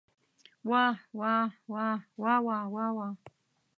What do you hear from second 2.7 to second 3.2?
واوا.